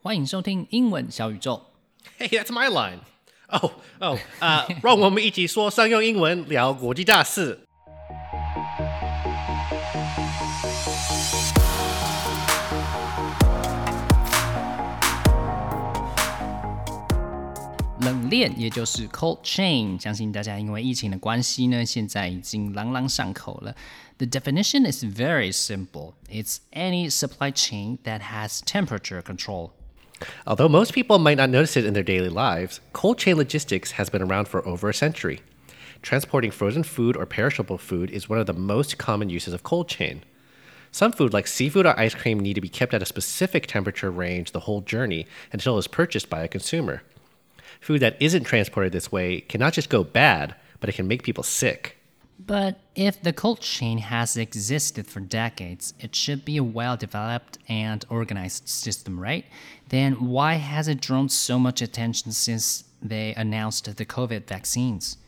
[0.00, 1.60] 欢迎收听英文小宇宙。
[2.20, 3.00] Hey, that's my line.
[3.48, 7.58] Oh, oh, 啊、让我们一起说商用英文，聊国际大事。
[18.00, 23.74] 冷链也就是 cold chain，相信大家因为疫情的关系呢，现在已经朗朗上口了。
[24.18, 26.14] The definition is very simple.
[26.30, 29.72] It's any supply chain that has temperature control.
[30.46, 34.10] Although most people might not notice it in their daily lives, cold chain logistics has
[34.10, 35.40] been around for over a century.
[36.02, 39.88] Transporting frozen food or perishable food is one of the most common uses of cold
[39.88, 40.22] chain.
[40.90, 44.10] Some food, like seafood or ice cream, need to be kept at a specific temperature
[44.10, 47.02] range the whole journey until it is purchased by a consumer.
[47.80, 51.22] Food that isn't transported this way can not just go bad, but it can make
[51.22, 51.97] people sick.
[52.38, 57.58] But if the cold chain has existed for decades, it should be a well developed
[57.68, 59.44] and organized system, right?
[59.88, 65.18] Then why has it drawn so much attention since they announced the COVID vaccines?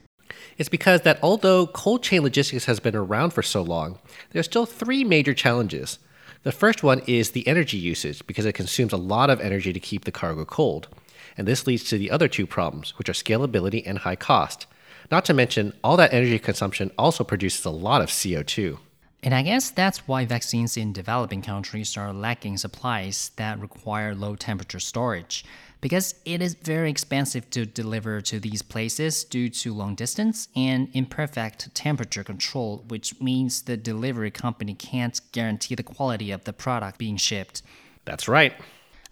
[0.56, 3.98] It's because that although cold chain logistics has been around for so long,
[4.30, 5.98] there are still three major challenges.
[6.42, 9.80] The first one is the energy usage, because it consumes a lot of energy to
[9.80, 10.88] keep the cargo cold.
[11.36, 14.66] And this leads to the other two problems, which are scalability and high cost.
[15.10, 18.78] Not to mention, all that energy consumption also produces a lot of CO2.
[19.22, 24.34] And I guess that's why vaccines in developing countries are lacking supplies that require low
[24.34, 25.44] temperature storage.
[25.80, 30.88] Because it is very expensive to deliver to these places due to long distance and
[30.92, 36.98] imperfect temperature control, which means the delivery company can't guarantee the quality of the product
[36.98, 37.62] being shipped.
[38.04, 38.54] That's right.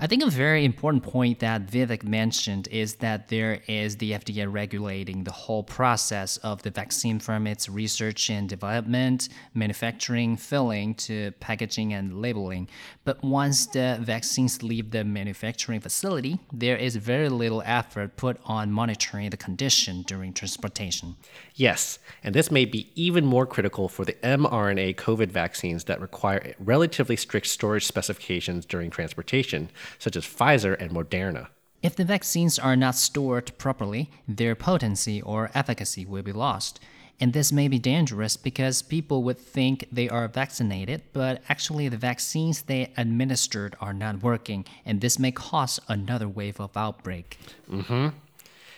[0.01, 4.47] I think a very important point that Vivek mentioned is that there is the FDA
[4.49, 11.33] regulating the whole process of the vaccine from its research and development, manufacturing, filling to
[11.41, 12.69] packaging and labeling.
[13.03, 18.71] But once the vaccines leave the manufacturing facility, there is very little effort put on
[18.71, 21.17] monitoring the condition during transportation.
[21.57, 26.55] Yes, and this may be even more critical for the mRNA COVID vaccines that require
[26.61, 31.49] relatively strict storage specifications during transportation, such as Pfizer and Moderna.
[31.83, 36.81] If the vaccines are not stored properly, their potency or efficacy will be lost.
[37.21, 41.97] And this may be dangerous because people would think they are vaccinated, but actually the
[41.97, 47.39] vaccines they administered are not working, and this may cause another wave of outbreak.
[47.71, 48.09] Mm-hmm.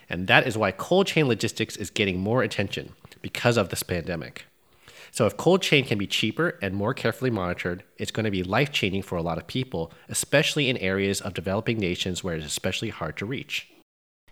[0.09, 4.47] And that is why cold chain logistics is getting more attention because of this pandemic.
[5.11, 8.43] So, if cold chain can be cheaper and more carefully monitored, it's going to be
[8.43, 12.43] life changing for a lot of people, especially in areas of developing nations where it
[12.43, 13.67] is especially hard to reach.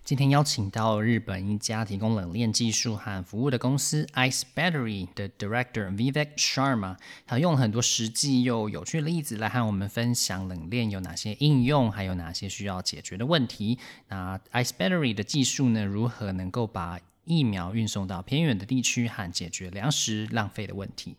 [0.04, 13.78] 今天邀请到日本一家提供冷链技术和服务的公司 Ice Battery 的 Director Vivek Sharma，他用了很多实际又有趣的例子来和我们分享冷链有哪些应用，还有哪些需要解决的问题。
[14.08, 21.15] 那 Ice Battery 的技术呢，如何能够把 疫苗运送到偏远的地区和解决粮食浪费的问题？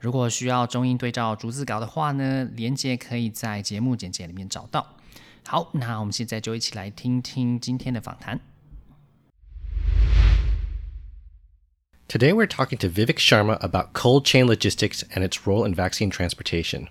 [0.00, 4.96] 如果需要中英对照逐字稿的话呢，连接可以在节目简介里面找到。
[5.46, 8.40] 好，那我们现在就一起来听听今天的访谈。
[12.08, 16.88] Today, we're talking to Vivek Sharma about cold chain logistics and its role in vaccine transportation.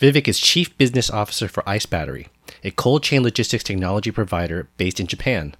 [0.00, 2.26] Vivek is Chief Business Officer for Ice Battery,
[2.64, 5.54] a cold chain logistics technology provider based in Japan.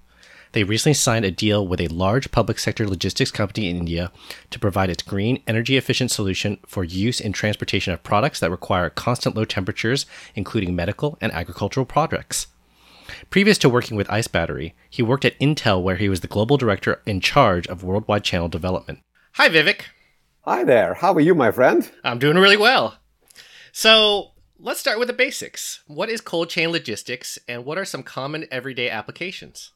[0.52, 4.10] They recently signed a deal with a large public sector logistics company in India
[4.50, 8.88] to provide its green, energy efficient solution for use in transportation of products that require
[8.90, 12.46] constant low temperatures, including medical and agricultural products.
[13.30, 16.56] Previous to working with Ice Battery, he worked at Intel, where he was the global
[16.56, 19.00] director in charge of worldwide channel development.
[19.34, 19.82] Hi, Vivek.
[20.42, 20.94] Hi there.
[20.94, 21.90] How are you, my friend?
[22.02, 22.98] I'm doing really well.
[23.72, 25.82] So, let's start with the basics.
[25.86, 29.72] What is cold chain logistics, and what are some common everyday applications?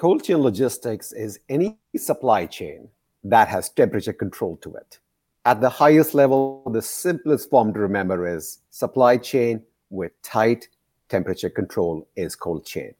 [0.00, 2.88] Cold chain logistics is any supply chain
[3.22, 4.98] that has temperature control to it.
[5.44, 10.68] At the highest level, the simplest form to remember is supply chain with tight
[11.10, 12.94] temperature control is cold chain.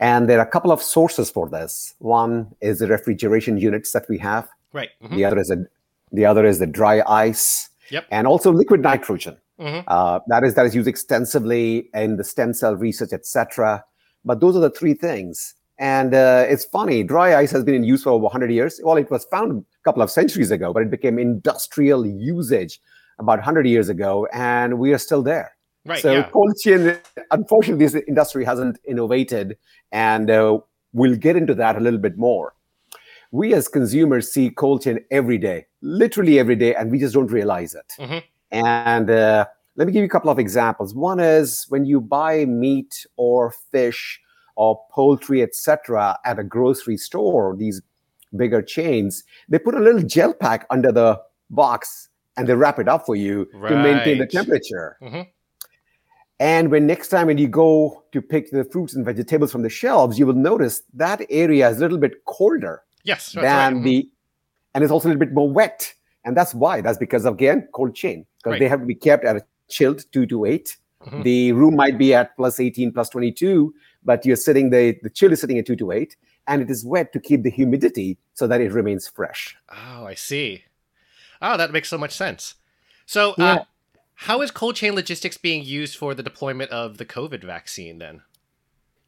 [0.00, 1.94] And there are a couple of sources for this.
[2.00, 4.48] One is the refrigeration units that we have.
[4.72, 4.90] Right.
[5.12, 5.66] The other is a,
[6.10, 8.06] the other is the dry ice, Yep.
[8.10, 9.36] and also liquid nitrogen.
[9.60, 9.84] Mhm.
[9.86, 13.84] Uh, that is that is used extensively in the stem cell research, etc.
[14.24, 15.54] But those are the three things.
[15.78, 18.80] And uh, it's funny, dry ice has been in use for over 100 years.
[18.82, 22.80] Well, it was found a couple of centuries ago, but it became industrial usage
[23.20, 25.52] about 100 years ago, and we are still there.
[25.84, 26.02] Right.
[26.02, 26.28] so yeah.
[26.30, 26.98] cold chain,
[27.30, 29.56] unfortunately, this industry hasn't innovated,
[29.92, 30.58] and uh,
[30.92, 32.54] we'll get into that a little bit more.
[33.30, 37.30] We as consumers see cold chain every day, literally every day, and we just don't
[37.30, 37.92] realize it.
[37.98, 38.22] Mhm.
[38.50, 39.46] And uh,
[39.76, 40.92] Let me give you a couple of examples.
[40.92, 44.20] One is when you buy meat or fish
[44.58, 47.80] or poultry, etc., at a grocery store, these
[48.36, 51.18] bigger chains, they put a little gel pack under the
[51.48, 54.30] box and they wrap it up for you to maintain the Right.
[54.30, 54.96] temperature.
[55.00, 55.26] Mhm.
[56.40, 59.68] And when next time when you go to pick the fruits and vegetables from the
[59.70, 63.84] shelves, you will notice that area is a little bit colder Yes, that's than right.
[63.84, 64.10] the,
[64.74, 65.92] and it's also a little bit more wet.
[66.24, 66.80] And that's why.
[66.80, 68.58] That's because of, again, cold chain, because Right.
[68.60, 70.76] they have to be kept at a chilled two to 8
[71.06, 71.22] Mhm.
[71.22, 73.72] The room might be at plus 18, plus 22,
[74.04, 76.16] but you're sitting, the, the chill is sitting at two to eight,
[76.46, 79.56] and it is wet to keep the humidity so that it remains fresh.
[79.70, 80.64] Oh, I see.
[81.40, 82.54] Oh, that makes so much sense.
[83.06, 83.64] So, uh,
[84.14, 88.22] how is cold chain logistics being used for the deployment of the COVID vaccine then?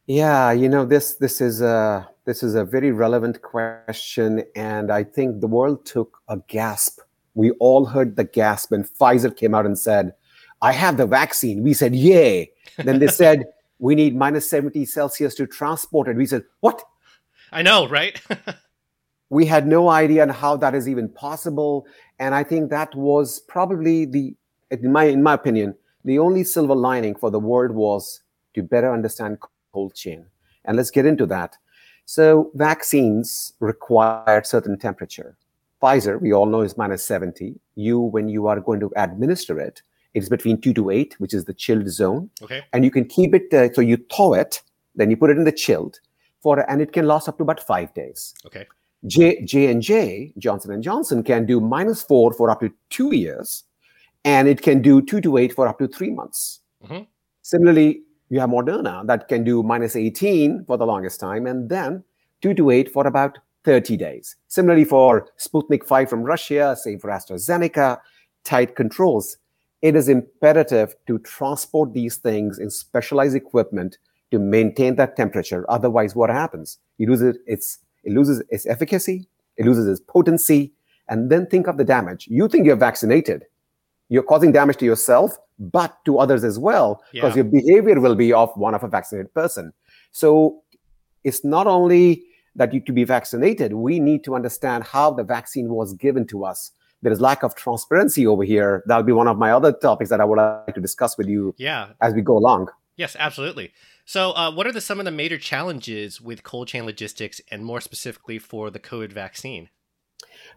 [0.07, 5.03] Yeah, you know this this is a this is a very relevant question, and I
[5.03, 6.99] think the world took a gasp.
[7.35, 10.13] We all heard the gasp when Pfizer came out and said,
[10.61, 13.45] "I have the vaccine." We said, "Yay!" Then they said,
[13.79, 16.83] "We need minus seventy Celsius to transport it." We said, "What?"
[17.51, 18.21] I know, right?
[19.31, 21.87] We had no idea on how that is even possible,
[22.19, 24.35] and I think that was probably the,
[24.71, 25.73] in my in my opinion,
[26.03, 28.23] the only silver lining for the world was
[28.55, 29.37] to better understand
[29.71, 30.25] cold chain.
[30.65, 31.55] And let's get into that.
[32.03, 35.37] So vaccines require certain temperature.
[35.81, 37.55] Pfizer, we all know, is minus 70.
[37.75, 39.81] You, when you are going to administer it,
[40.13, 42.61] it's between two to eight, which is the chilled zone, okay.
[42.73, 43.53] and you can keep it.
[43.53, 44.61] Uh, so you thaw it,
[44.95, 45.99] then you put it in the chilled,
[46.41, 48.33] for and it can last up to about five days.
[48.45, 48.65] Okay.
[49.07, 53.15] J J and J Johnson and Johnson can do minus four for up to two
[53.15, 53.63] years,
[54.25, 56.59] and it can do two to eight for up to three months.
[56.85, 57.07] Mhm.
[57.41, 62.03] Similarly, you have Moderna that can do minus 18 for the longest time, and then
[62.41, 64.35] two to eight for about 30 days.
[64.47, 67.99] Similarly, for Sputnik 5 from Russia, same for AstraZeneca,
[68.43, 69.37] tight controls.
[69.81, 73.97] It is imperative to transport these things in specialized equipment
[74.31, 75.65] to maintain that temperature.
[75.69, 76.77] Otherwise, what happens?
[76.97, 80.71] You lose it, its, it loses its efficacy, it loses its potency,
[81.09, 82.27] and then think of the damage.
[82.29, 83.45] You think you're vaccinated,
[84.09, 87.43] you're causing damage to yourself, but to others as well, because Yeah.
[87.43, 89.73] your behavior will be of one of a vaccinated person.
[90.11, 90.61] So
[91.23, 92.23] it's not only
[92.55, 96.45] that you to be vaccinated, we need to understand how the vaccine was given to
[96.45, 96.71] us.
[97.01, 98.83] There is lack of transparency over here.
[98.85, 101.53] That'll be one of my other topics that I would like to discuss with you
[101.57, 101.89] Yeah.
[102.01, 102.67] as we go along.
[102.95, 103.71] Yes, absolutely.
[104.05, 107.63] So, uh, what are the, some of the major challenges with cold chain logistics, and
[107.65, 109.69] more specifically for the COVID vaccine?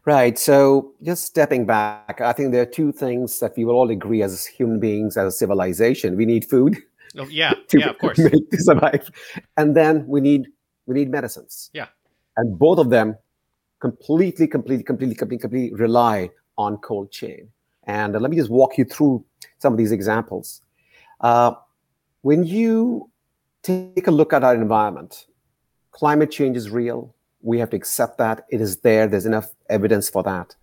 [0.04, 0.38] Right.
[0.38, 4.22] So just stepping back, I think there are two things that we will all agree
[4.22, 6.16] as human beings, as a civilization.
[6.16, 6.76] We need food
[7.16, 8.16] Oh, yeah, yeah, of course.
[8.16, 9.08] to survive.
[9.56, 10.48] And then we need
[10.86, 11.70] we need medicines.
[11.72, 11.86] Yeah.
[12.36, 13.16] And both of them
[13.84, 17.50] completely, completely, completely, completely, completely rely on cold chain.
[17.86, 19.22] And uh, let me just walk you through
[19.58, 20.62] some of these examples.
[21.20, 21.52] Uh,
[22.22, 23.10] when you
[23.62, 25.26] take a look at our environment,
[25.90, 27.14] climate change is real.
[27.42, 28.46] We have to accept that.
[28.50, 29.06] It is there.
[29.06, 30.56] There's enough evidence for that.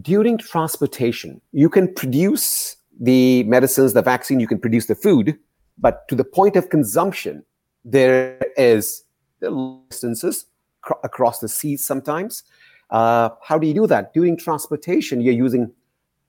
[0.00, 5.38] During transportation, you can produce the medicines, the vaccine, you can produce the food,
[5.76, 7.44] but to the point of consumption,
[7.84, 9.04] there is
[9.42, 10.46] are distances
[10.82, 12.42] cr- across the seas sometimes.
[12.90, 14.12] Uh, how do you do that?
[14.12, 15.72] During transportation, you're using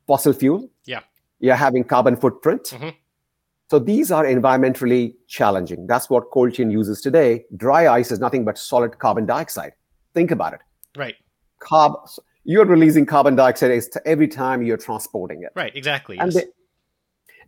[0.08, 0.70] fossil fuel.
[0.86, 1.02] Yeah.
[1.40, 2.64] You're having carbon footprint.
[2.64, 2.94] Mhm.
[3.70, 5.88] So these are environmentally challenging.
[5.88, 7.46] That's what cold chain uses today.
[7.58, 9.74] Dry ice is nothing but solid carbon dioxide.
[10.14, 10.60] Think about it.
[10.96, 11.16] Right,
[11.60, 11.96] Carb,
[12.44, 13.72] you're releasing carbon dioxide
[14.06, 15.52] every time you're transporting it.
[15.56, 16.18] right, exactly.
[16.20, 16.44] And, Yes.
[16.44, 16.52] the-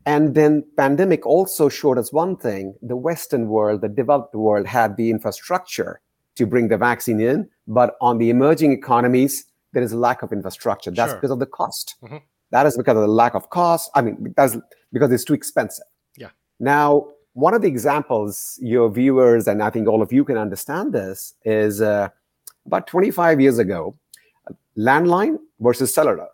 [0.05, 4.97] and then pandemic also showed us one thing: the Western world, the developed world, had
[4.97, 6.01] the infrastructure
[6.35, 10.31] to bring the vaccine in, but on the emerging economies, there is a lack of
[10.31, 10.91] infrastructure.
[10.91, 11.19] That's Sure.
[11.19, 11.95] because of the cost.
[12.03, 12.21] Mhm.
[12.51, 13.89] That is because of the lack of cost.
[13.95, 14.55] I mean, that's
[14.93, 15.85] because it's too expensive.
[16.17, 16.29] Yeah.
[16.59, 20.93] Now, one of the examples your viewers and I think all of you can understand
[20.93, 22.07] this is uh,
[22.65, 23.95] about 25 years ago,
[24.77, 26.27] landline versus cellular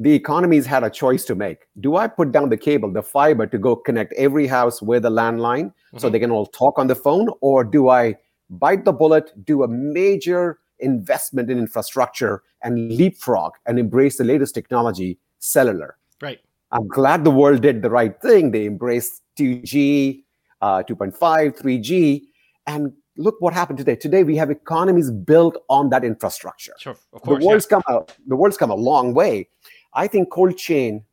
[0.00, 1.68] the economies had a choice to make.
[1.78, 5.08] Do I put down the cable, the fiber to go connect every house with a
[5.08, 6.12] landline so Mhm.
[6.12, 7.28] they can all talk on the phone?
[7.40, 8.16] Or do I
[8.58, 14.54] bite the bullet, do a major investment in infrastructure and leapfrog and embrace the latest
[14.54, 15.96] technology, cellular?
[16.22, 16.40] right,
[16.72, 18.50] I'm glad the world did the right thing.
[18.50, 20.24] They embraced 2G,
[20.60, 22.22] uh, 2.5, 3G.
[22.66, 23.96] And look what happened today.
[23.96, 27.38] Today, we have economies built on that infrastructure sure, of course.
[27.38, 27.48] the yeah.
[27.48, 29.48] world's come a, the world's come a long way.
[29.94, 31.04] I think cold chain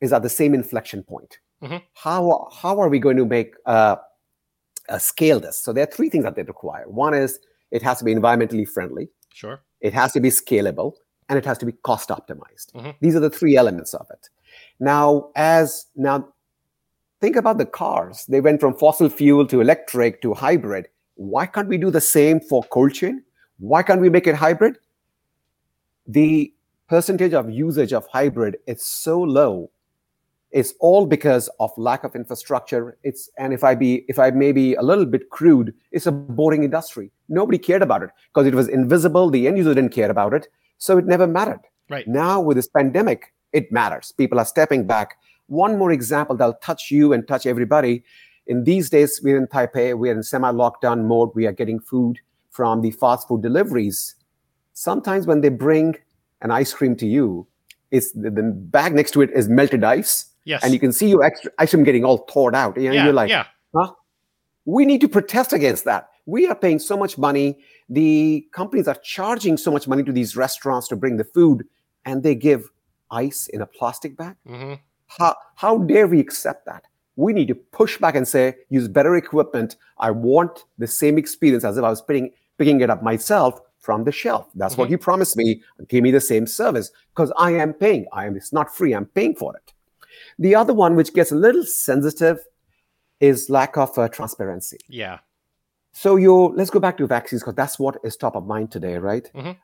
[0.00, 1.38] is at the same inflection point.
[1.62, 1.80] Mhm.
[1.94, 3.96] How how are we going to make uh,
[4.88, 5.58] uh, scale this?
[5.58, 6.88] So there are three things that they require.
[6.88, 7.38] One is
[7.70, 9.60] it has to be environmentally friendly, Sure.
[9.80, 10.94] it has to be scalable,
[11.28, 12.72] and it has to be cost optimized.
[12.74, 12.94] Mhm.
[13.00, 14.28] These are the three elements of it.
[14.80, 16.28] Now, as now,
[17.20, 18.26] think about the cars.
[18.26, 20.88] They went from fossil fuel to electric to hybrid.
[21.14, 23.22] Why can't we do the same for cold chain?
[23.58, 24.78] Why can't we make it hybrid?
[26.06, 26.52] The
[26.88, 29.70] percentage of usage of hybrid is so low.
[30.52, 32.98] It's all because of lack of infrastructure.
[33.02, 36.12] It's and if I be if I may be a little bit crude, it's a
[36.12, 37.10] boring industry.
[37.28, 39.30] Nobody cared about it because it was invisible.
[39.30, 41.60] The end user didn't care about it, so it never mattered.
[41.88, 44.12] Right now, with this pandemic, it matters.
[44.12, 45.16] People are stepping back.
[45.46, 48.04] One more example that'll touch you and touch everybody.
[48.46, 49.96] In these days, we're in Taipei.
[49.96, 51.30] We're in semi-lockdown mode.
[51.34, 52.18] We are getting food
[52.50, 54.14] from the fast food deliveries.
[54.74, 55.96] Sometimes when they bring
[56.40, 57.46] an ice cream to you,
[57.90, 61.08] it's the, the bag next to it is melted ice, yes and you can see
[61.08, 61.22] your
[61.68, 62.76] cream getting all torn out.
[62.76, 63.92] You know, yeah you're like, yeah huh?
[64.64, 66.08] We need to protest against that.
[66.26, 67.58] We are paying so much money.
[67.88, 71.64] The companies are charging so much money to these restaurants to bring the food,
[72.04, 72.70] and they give
[73.10, 74.36] ice in a plastic bag.
[74.46, 74.74] hmm
[75.18, 76.84] How, how dare we accept that?
[77.16, 79.76] We need to push back and say, use better equipment.
[79.98, 84.04] I want the same experience as if I was picking, picking it up myself from
[84.04, 84.46] the shelf.
[84.54, 84.92] That's what Mhm.
[84.92, 85.62] you promised me.
[85.88, 88.06] Give me the same service because I am paying.
[88.12, 88.92] I am, it's not free.
[88.94, 89.74] I'm paying for it.
[90.38, 92.38] The other one, which gets a little sensitive,
[93.20, 94.78] is lack of uh, transparency.
[94.88, 95.18] yeah
[95.92, 98.96] So you let's go back to vaccines because that's what is top of mind today,
[98.98, 99.30] right?
[99.34, 99.56] Mhm.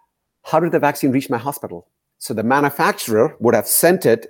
[0.45, 1.89] How did the vaccine reach my hospital?
[2.19, 4.27] So the manufacturer would have sent it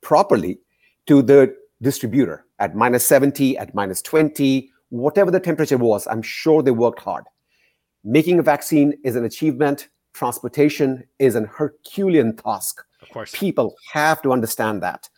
[0.00, 0.60] properly
[1.06, 6.06] to the distributor at minus 70, at minus 20, whatever the temperature was.
[6.06, 7.24] I'm sure they worked hard.
[8.04, 9.88] Making a vaccine is an achievement.
[10.12, 15.08] Transportation is an Herculean task of course people have to understand that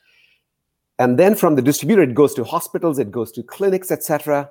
[1.03, 4.49] and then from the distributor it goes to hospitals it goes to clinics etc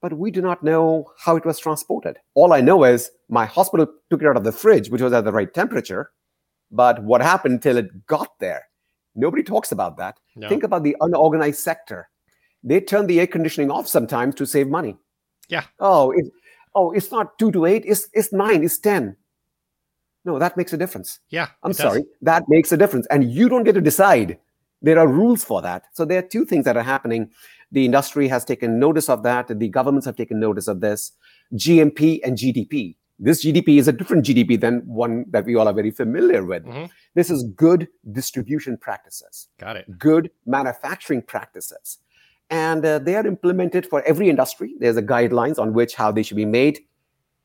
[0.00, 3.86] but we do not know how it was transported all i know is my hospital
[4.10, 6.10] took it out of the fridge which was at the right temperature
[6.70, 8.62] but what happened till it got there
[9.14, 10.48] nobody talks about that no.
[10.48, 12.08] think about the unorganized sector
[12.62, 14.96] they turn the air conditioning off sometimes to save money
[15.48, 15.64] Yeah.
[15.80, 16.26] oh it,
[16.74, 19.16] oh it's not 2 to 8 it's it's 9 it's 10
[20.24, 21.92] no that makes a difference yeah I'm it does.
[21.92, 23.06] sorry, that makes a difference.
[23.10, 24.38] And you don't get to decide.
[24.84, 25.86] There are rules for that.
[25.92, 27.30] So there are two things that are happening.
[27.72, 29.48] The industry has taken notice of that.
[29.48, 31.12] The governments have taken notice of this.
[31.54, 32.96] GMP and GDP.
[33.18, 36.64] This GDP is a different GDP than one that we all are very familiar with.
[36.64, 36.90] Mhm.
[37.14, 41.98] This is good distribution practices, got it good manufacturing practices.
[42.50, 44.74] And uh, they are implemented for every industry.
[44.80, 46.80] There's a guidelines on which how they should be made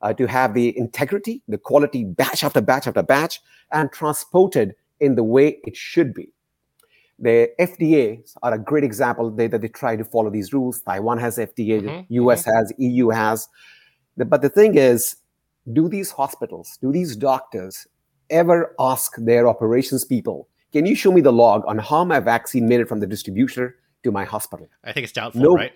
[0.02, 3.40] uh, to have the integrity, the quality batch after batch after batch,
[3.72, 6.34] and transported in the way it should be.
[7.22, 10.82] The FDA are a great example they, that they try to follow these rules.
[10.82, 13.48] Taiwan has FDA, Mhm, US has, EU has.
[14.18, 15.16] But the thing is,
[15.74, 17.88] do these hospitals, do these doctors
[18.30, 22.68] ever ask their operations people, can you show me the log on how my vaccine
[22.68, 24.68] made it from the distributor to my hospital?
[24.84, 25.56] i think it's doubtful No.
[25.56, 25.74] right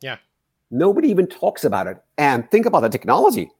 [0.00, 0.18] Yeah.
[0.70, 1.98] Nobody even talks about it.
[2.18, 3.50] And think about the technology.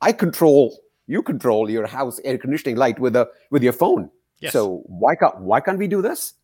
[0.00, 4.10] I control, you control your house air conditioning light with a with your phone.
[4.40, 6.34] yes So why can't why can't we do this?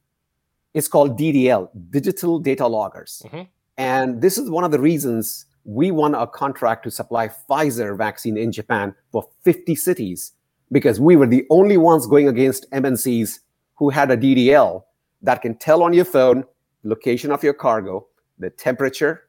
[0.76, 3.23] It's called DDL, digital data loggers.
[3.25, 3.49] Mhm.
[3.78, 8.37] And this is one of the reasons we won a contract to supply Pfizer vaccine
[8.37, 10.33] in Japan for 50 cities
[10.71, 13.40] because we were the only ones going against MNCs
[13.78, 14.85] who had a DDL
[15.23, 16.45] that can tell on your phone
[16.83, 18.06] location of your cargo,
[18.38, 19.23] the temperature,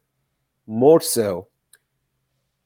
[0.67, 1.47] more so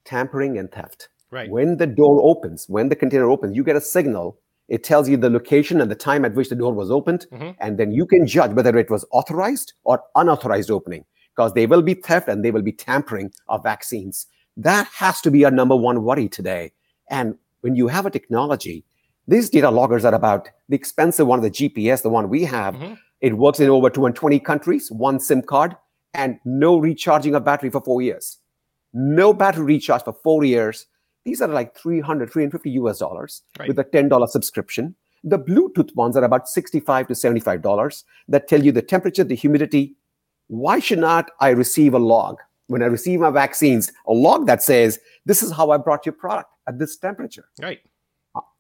[0.06, 1.10] tampering and theft.
[1.30, 4.40] right When the door opens, when the container opens, you get a signal.
[4.72, 7.56] It tells you the location and the time at which the door was opened, Mhm.
[7.60, 11.04] and then you can judge whether it was authorized or unauthorized opening
[11.36, 14.28] because they will be theft and they will be tampering of vaccines.
[14.56, 16.72] That has to be our number one worry today.
[17.10, 18.86] And when you have a technology,
[19.28, 22.76] these data loggers are about the expensive one, of the GPS, the one we have.
[22.76, 22.98] Mhm.
[23.20, 25.76] It works in over 220 countries, one SIM card,
[26.14, 28.38] and no recharging of battery for four years.
[28.94, 30.88] No battery recharge for four years.
[31.26, 33.68] These are like 300, 350 US dollars Right.
[33.68, 34.96] with a $10 subscription.
[35.24, 39.96] The Bluetooth ones are about 65 to $75 that tell you the temperature, the humidity.
[40.48, 44.64] Why should not I receive a log when I receive my vaccines, a log that
[44.64, 47.46] says, this is how I brought your product at this temperature?
[47.62, 47.80] right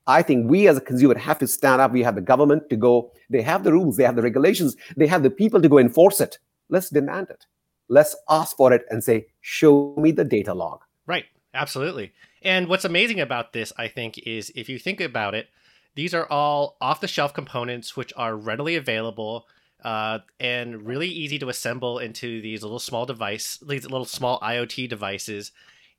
[0.07, 1.91] I think we as a consumer have to stand up.
[1.91, 5.05] We have the government to go, they have the rules, they have the regulations, they
[5.07, 6.39] have the people to go enforce it.
[6.69, 7.45] Let's demand it.
[7.87, 10.81] Let's ask for it and say, show me the data log.
[11.05, 11.25] Right.
[11.53, 12.13] Absolutely.
[12.41, 15.49] And what's amazing about this, I think, is if you think about it,
[15.95, 19.45] these are all off the shelf components which are readily available
[19.83, 24.89] uh, and really easy to assemble into these little small device, these little small IoT
[24.89, 25.51] devices.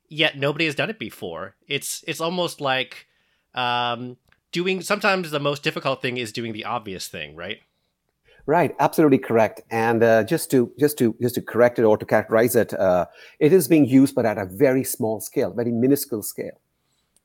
[0.09, 1.55] Yet nobody has done it before.
[1.67, 3.07] It's it's almost like
[3.55, 4.17] um,
[4.51, 4.81] doing.
[4.81, 7.59] Sometimes the most difficult thing is doing the obvious thing, right?
[8.45, 9.61] Right, absolutely correct.
[9.71, 13.05] And uh, just to just to just to correct it or to characterize it, uh,
[13.39, 16.59] it is being used, but at a very small scale, very minuscule scale.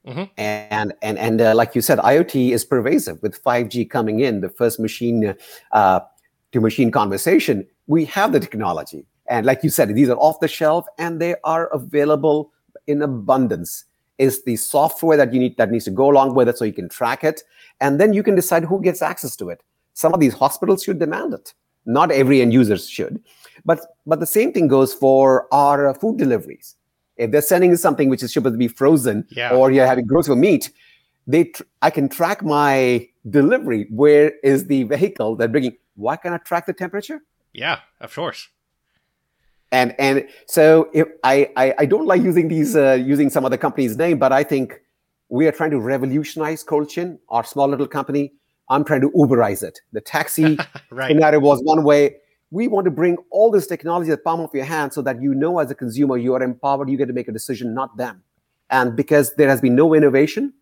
[0.07, 0.25] Mm-hmm.
[0.37, 4.49] And and and uh, like you said, IoT is pervasive with 5G coming in, the
[4.49, 5.35] first machine
[5.73, 6.01] uh,
[6.53, 7.67] to machine conversation.
[7.89, 11.35] We have the technology, and like you said, these are off the shelf and they
[11.43, 12.53] are available
[12.87, 13.87] in abundance.
[14.19, 16.73] Is the software that you need that needs to go along with it so you
[16.73, 17.43] can track it,
[17.81, 19.65] and then you can decide who gets access to it
[19.99, 21.55] some of these hospitals should demand it.
[21.85, 23.21] Not every end users should,
[23.65, 26.77] but but the same thing goes for our uh, food deliveries.
[27.17, 29.51] If they're sending something which is supposed to be frozen, yeah.
[29.57, 30.71] or you're having grocery meat,
[31.27, 33.89] they tr- I can track my delivery.
[33.91, 35.77] Where is the vehicle they're bringing?
[35.97, 37.21] Why can I track the temperature?
[37.53, 38.49] Yeah, of course.
[39.73, 43.61] And and so if I I, I don't like using these uh, using some other
[43.67, 44.81] company's name, but I think
[45.29, 48.38] we are trying to revolutionize cold chain, our small little company
[48.71, 49.81] I'm trying to Uberize it.
[49.93, 50.59] The taxi
[50.91, 51.09] right.
[51.09, 52.17] scenario was one way.
[52.51, 55.21] We want to bring all this technology at the palm of your hand so that
[55.21, 57.97] you know as a consumer you are empowered, you get to make a decision, not
[57.97, 58.23] them.
[58.71, 60.55] And because there has been no innovation,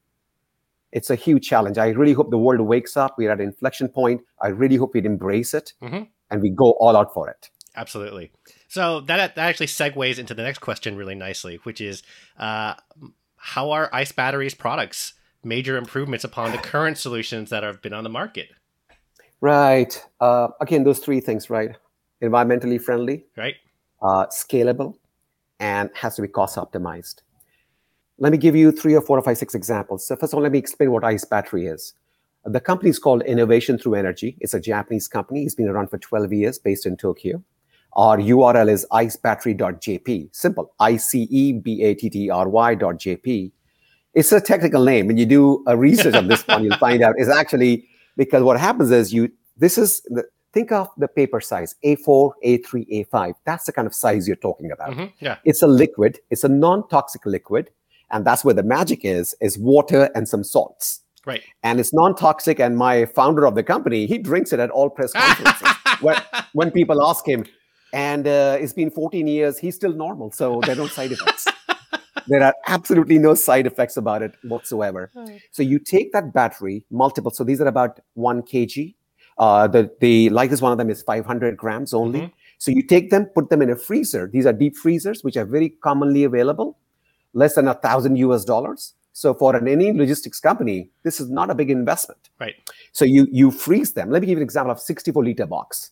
[0.92, 1.78] it's a huge challenge.
[1.78, 3.16] I really hope the world wakes up.
[3.18, 4.22] We're at an inflection point.
[4.40, 6.04] I really hope we embrace it mm-hmm.
[6.30, 7.50] and we go all out for it.
[7.76, 8.32] Absolutely.
[8.68, 12.02] So that that actually segues into the next question really nicely, which is
[12.38, 12.75] uh,
[13.36, 15.14] how are ice batteries products
[15.47, 18.49] major improvements upon the current solutions that have been on the market.
[19.41, 20.05] Right.
[20.21, 21.76] Uh, again, those three things, right?
[22.23, 23.55] Environmentally friendly, right?
[24.03, 24.97] Uh, scalable,
[25.61, 27.21] and has to be cost optimized.
[28.19, 30.07] Let me give you three or four or five, six examples.
[30.07, 31.93] So first of all, let me explain what ICE battery is.
[32.45, 34.37] The company is called Innovation Through Energy.
[34.41, 35.45] It's a Japanese company.
[35.45, 37.43] It's been around for 12 years, based in Tokyo.
[37.95, 40.35] Our URL is icebattery.jp.
[40.35, 43.53] Simple, I-C-E-B-A-T-T-R-Y.jp
[44.16, 45.06] it's a technical name.
[45.06, 48.58] When you do a research on this one, you'll find out it's actually because what
[48.58, 53.35] happens is you this is the, think of the paper size A4, A3, A5.
[53.44, 54.90] That's the kind of size you're talking about.
[54.90, 55.37] Mm-hmm, yeah.
[55.44, 56.18] It's a liquid.
[56.30, 57.70] It's a non-toxic liquid,
[58.11, 61.02] and that's where the magic is: is water and some salts.
[61.26, 61.43] Right.
[61.62, 62.58] And it's non-toxic.
[62.58, 65.69] And my founder of the company, he drinks it at all press conferences.
[66.00, 66.17] when,
[66.54, 67.45] when people ask him,
[67.93, 71.47] and uh, it's been 14 years, he's still normal, so there are no side effects
[72.28, 75.10] there are absolutely no side effects about it whatsoever.
[75.52, 77.30] So you take that battery, multiple.
[77.30, 78.95] So these are about one kg.
[79.39, 82.21] Uh, the the lightest one of them is 500 grams only.
[82.21, 82.34] Mm-hmm.
[82.58, 84.26] So you take them, put them in a freezer.
[84.26, 86.78] These are deep freezers, which are very commonly available,
[87.34, 88.95] less than a thousand US dollars.
[89.12, 92.30] So for an any logistics company, this is not a big investment.
[92.41, 92.54] Right.
[92.93, 94.10] So you you freeze them.
[94.10, 95.91] Let me give you an example of 64 liter box.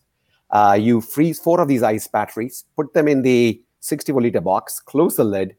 [0.51, 4.79] Uh, you freeze four of these ice batteries, put them in the 64 liter box,
[4.79, 5.57] close the lid,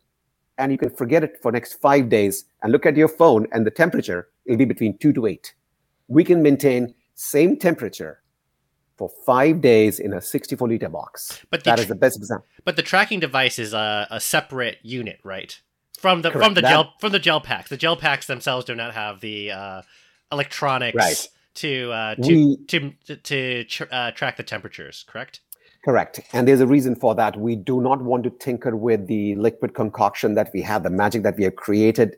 [0.57, 3.65] and you can forget it for next five days and look at your phone and
[3.65, 5.53] the temperature will be between two to eight.
[6.07, 8.21] We can maintain same temperature
[8.97, 11.41] for five days in a 64 liter box.
[11.49, 15.19] But that is the best example but the tracking device is a, a separate unit
[15.23, 15.61] right?
[15.97, 16.45] From the Correct.
[16.45, 17.69] from the that, gel from the gel packs.
[17.69, 19.81] The gel packs themselves do not have the uh,
[20.31, 21.29] electronics right.
[21.55, 25.39] to uh, to, we, to to, to uh, track the temperatures correct
[25.85, 26.19] Correct.
[26.33, 27.39] And there's a reason for that.
[27.39, 31.21] We do not want to tinker with the liquid concoction that we have, the magic
[31.23, 32.17] that we have created.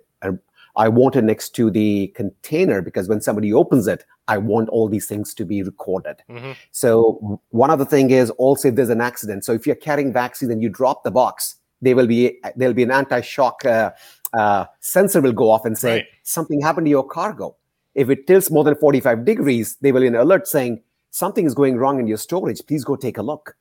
[0.77, 4.87] I want it next to the container because when somebody opens it, I want all
[4.87, 6.21] these things to be recorded.
[6.29, 6.51] Mm-hmm.
[6.71, 9.43] So one other thing is also if there's an accident.
[9.43, 12.83] So if you're carrying vaccine and you drop the box, there will be there'll be
[12.83, 13.91] an anti-shock uh,
[14.33, 16.05] uh, sensor will go off and say right.
[16.23, 17.55] something happened to your cargo.
[17.95, 21.53] If it tilts more than 45 degrees, they will be an alert saying something is
[21.53, 22.65] going wrong in your storage.
[22.65, 23.55] Please go take a look.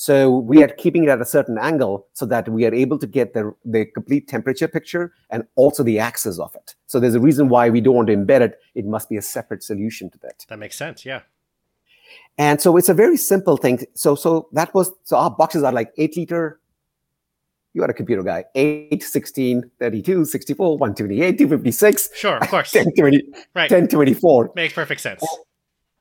[0.00, 3.06] So we are keeping it at a certain angle so that we are able to
[3.06, 6.74] get the, the complete temperature picture and also the axis of it.
[6.86, 8.58] So there's a reason why we don't want to embed it.
[8.74, 10.46] It must be a separate solution to that.
[10.48, 11.04] That makes sense.
[11.04, 11.20] Yeah.
[12.38, 13.84] And so it's a very simple thing.
[13.92, 16.60] So so that was so our boxes are like eight liter.
[17.74, 18.46] You are a computer guy.
[18.54, 22.10] 8, 16, 32, 64, 128, 256.
[22.16, 22.74] Sure, of course.
[22.74, 23.22] 1020,
[23.54, 23.70] right.
[23.70, 24.52] 1024.
[24.56, 25.22] Makes perfect sense.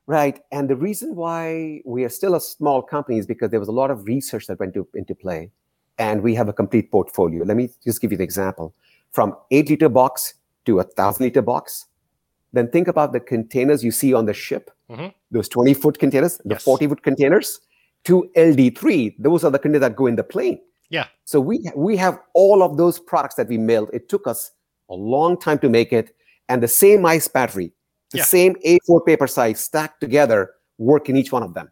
[0.10, 0.42] Right.
[0.52, 3.72] And the reason why we are still a small company is because there was a
[3.72, 5.52] lot of research that went to, into play.
[6.00, 7.44] And we have a complete portfolio.
[7.44, 8.74] Let me just give you an example.
[9.12, 10.34] From eight liter box
[10.66, 11.86] to a thousand liter box.
[12.54, 15.10] Then think about the containers you see on the ship, mm-hmm.
[15.30, 17.60] those 20 foot containers, the 40 foot containers,
[18.06, 19.14] to LD3.
[19.20, 20.60] Those are the containers that go in the plane.
[20.90, 21.06] Yeah.
[21.26, 23.92] So we we have all of those products that we mailed.
[23.94, 24.50] It took us
[24.90, 26.16] a long time to make it.
[26.48, 27.74] And the same ice battery
[28.12, 28.24] the yeah.
[28.24, 31.70] same A4 paper size stacked together work in each one of them.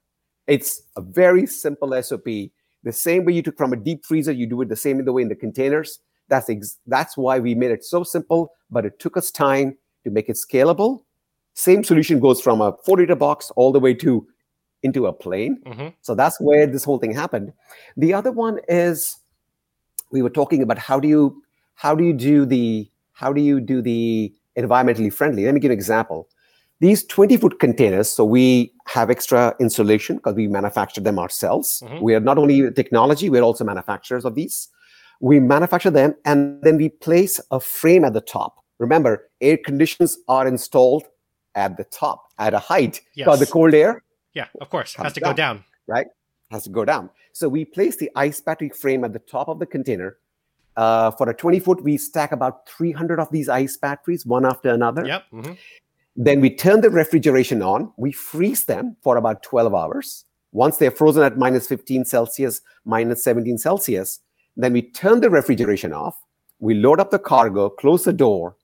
[0.48, 2.26] It's a very simple SOP.
[2.84, 5.06] The same way you took from a deep freezer, you do it the same in
[5.06, 6.00] the way in the containers.
[6.30, 10.12] That's ex- that's why we made it so simple, but it took us time to
[10.12, 11.04] make it scalable.
[11.54, 14.28] Same solution goes from a four liter box all the way to
[14.84, 15.60] into a plane.
[15.66, 15.94] Mhm.
[16.02, 17.52] So that's where this whole thing happened.
[17.96, 19.18] The other one is
[20.12, 21.42] we were talking about how do you
[21.74, 25.46] how do you do the how do you do the environmentally friendly?
[25.46, 26.28] Let me give you an example.
[26.80, 31.82] These 20 foot containers, so we have extra insulation because we manufacture them ourselves.
[31.86, 32.02] Mhm.
[32.02, 34.70] We are not only technology, we're also manufacturers of these.
[35.20, 38.64] We manufacture them and then we place a frame at the top.
[38.78, 41.06] Remember, air conditions are installed
[41.56, 44.94] at the top at a height because the cold air Yeah, of course.
[44.94, 45.64] Has to go down.
[45.88, 46.06] Right?
[46.52, 47.10] Has to go down.
[47.34, 50.18] So we place the ice battery frame at the top of the container.
[50.78, 54.70] Uh, for a 20 foot, we stack about 300 of these ice batteries, one after
[54.70, 55.06] another.
[55.06, 55.24] Yep.
[55.32, 55.54] hmm
[56.16, 57.92] Then we turn the refrigeration on.
[57.98, 60.26] We freeze them for about 12 hours.
[60.52, 64.20] Once they're frozen at minus 15 Celsius, minus 17 Celsius,
[64.56, 66.16] then we turn the refrigeration off.
[66.60, 68.56] We load up the cargo, close the door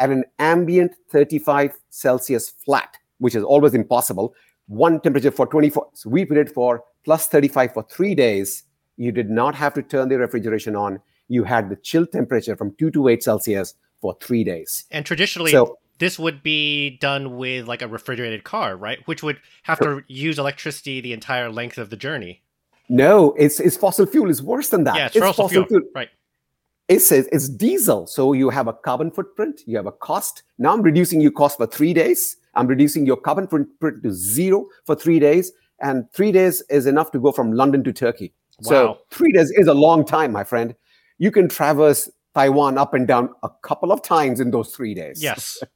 [0.00, 4.34] at an ambient 35 Celsius flat, which is always impossible.
[4.66, 5.88] One temperature for 24.
[5.94, 8.64] So we put it for plus 35 for three days.
[8.96, 11.00] You did not have to turn the refrigeration on.
[11.28, 14.84] You had the chill temperature from 2 to 8 Celsius for three days.
[14.90, 18.98] And traditionally, So- this would be done with like a refrigerated car, right?
[19.06, 22.42] Which would have to use electricity the entire length of the journey.
[22.88, 24.28] No, it's, it's fossil fuel.
[24.28, 24.96] It's worse than that.
[24.96, 25.66] yeah, it's, fossil fuel.
[25.94, 26.08] Right.
[26.88, 28.06] It says it's diesel.
[28.06, 30.42] So you have a carbon footprint, you have a cost.
[30.58, 32.36] Now I'm reducing your cost for three days.
[32.54, 35.52] I'm reducing your carbon footprint to zero for three days.
[35.80, 38.34] And three days is enough to go from London to Turkey.
[38.60, 38.98] So Wow.
[39.10, 40.74] three days is a long time, my friend.
[41.18, 45.22] You can traverse Taiwan up and down a couple of times in those three days.
[45.22, 45.62] Yes.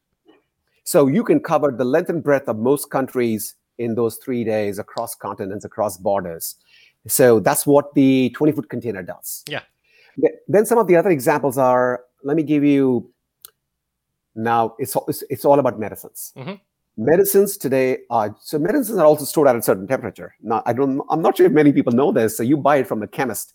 [0.85, 4.79] So you can cover the length and breadth of most countries in those three days
[4.79, 6.55] across continents, across borders.
[7.07, 9.45] So that's what the 20 foot container does.
[9.47, 9.61] Yeah.
[10.49, 13.13] Then some of the other examples are let me give you
[14.35, 16.33] now it's, all- it's, all about medicines.
[16.39, 16.59] Mhm.
[16.97, 20.35] Medicines today are so medicines are also stored at a certain temperature.
[20.41, 22.35] Now I don't I'm not sure if many people know this.
[22.35, 23.53] So you buy it from a chemist.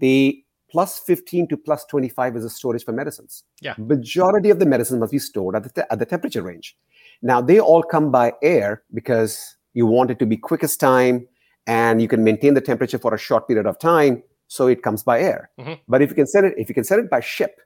[0.00, 3.44] The plus 15 to plus 25 is a storage for medicines.
[3.60, 3.74] Yeah.
[3.78, 6.76] Majority of the medicines must be stored at the, te- at the temperature range.
[7.22, 11.26] Now they all come by air because you want it to be quickest time
[11.66, 14.22] and you can maintain the temperature for a short period of time.
[14.48, 15.50] So it comes by air.
[15.58, 15.80] Mhm.
[15.88, 17.60] But if you can send it, if you can send it by ship,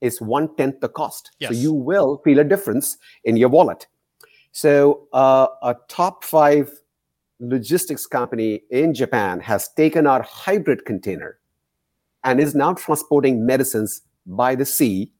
[0.00, 1.30] it's one tenth the cost.
[1.40, 3.86] So you will feel a difference in your wallet.
[4.52, 6.70] So uh, a top five
[7.40, 11.38] logistics company in Japan has taken our hybrid container
[12.24, 15.12] and is now transporting medicines by the sea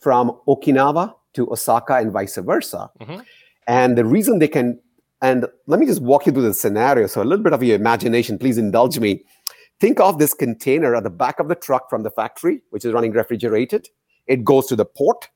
[0.00, 2.90] from Okinawa to Osaka and vice versa.
[3.00, 3.24] Mhm.
[3.66, 4.80] And the reason they can,
[5.20, 7.06] and let me just walk you through the scenario.
[7.06, 9.24] So a little bit of your imagination, please indulge me.
[9.80, 12.92] Think of this container at the back of the truck from the factory, which is
[12.92, 13.88] running refrigerated.
[14.26, 15.28] It goes to the port.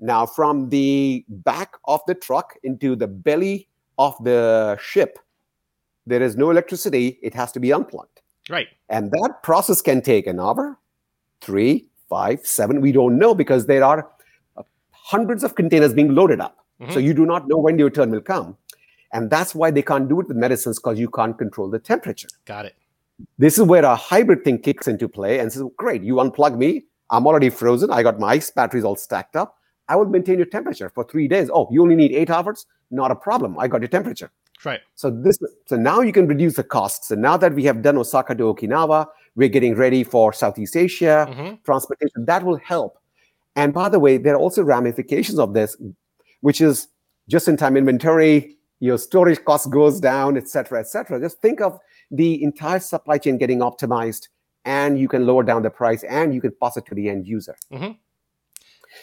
[0.00, 5.18] Now, from the back of the truck into the belly of the ship,
[6.06, 7.18] there is no electricity.
[7.22, 8.20] It has to be unplugged.
[8.48, 8.68] Right.
[8.88, 10.78] And that process can take an hour,
[11.40, 12.80] three, five, seven.
[12.80, 14.08] We don't know because there are
[14.56, 16.56] uh, hundreds of containers being loaded up.
[16.90, 17.04] So Mhm.
[17.04, 18.56] you do not know when your turn will come.
[19.12, 22.28] And that's why they can't do it with medicines because you can't control the temperature.
[22.44, 22.74] Got it.
[23.38, 26.84] This is where a hybrid thing kicks into play and says, great, you unplug me.
[27.08, 27.90] I'm already frozen.
[27.90, 29.56] I got my ice batteries all stacked up.
[29.88, 31.48] I will maintain your temperature for three days.
[31.52, 32.66] Oh, you only need eight hours?
[32.90, 33.58] Not a problem.
[33.58, 34.30] I got your temperature.
[34.64, 34.80] Right.
[34.94, 37.08] So this, so now you can reduce the costs.
[37.08, 41.26] So now that we have done Osaka to Okinawa, we're getting ready for Southeast Asia
[41.32, 42.24] hmm transportation.
[42.24, 42.98] That will help.
[43.54, 45.76] And by the way, there are also ramifications of this,
[46.40, 46.88] which is
[47.28, 48.56] just-in-time inventory.
[48.80, 51.18] Your storage cost goes down, et cetera, et cetera.
[51.18, 51.78] Just think of
[52.10, 54.28] the entire supply chain getting optimized,
[54.64, 57.26] and you can lower down the price, and you can pass it to the end
[57.26, 57.56] user.
[57.72, 57.96] Mhm.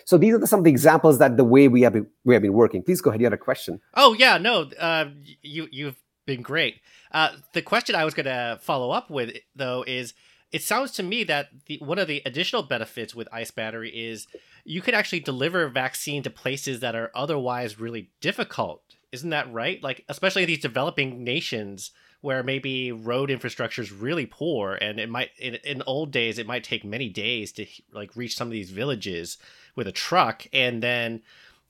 [0.05, 2.41] So these are some of the examples that the way we have been, we have
[2.41, 2.83] been working.
[2.83, 3.21] Please go ahead.
[3.21, 3.79] You had a question.
[3.93, 5.05] Oh yeah, no, uh,
[5.41, 6.75] you you've been great.
[7.11, 10.13] Uh, the question I was going to follow up with though is,
[10.51, 14.27] it sounds to me that the one of the additional benefits with Ice Battery is
[14.63, 18.81] you could actually deliver vaccine to places that are otherwise really difficult.
[19.11, 19.81] Isn't that right?
[19.81, 21.91] Like especially these developing nations
[22.23, 26.47] where maybe road infrastructure is really poor, and it might in, in old days it
[26.47, 29.37] might take many days to like reach some of these villages
[29.75, 31.21] with a truck, and then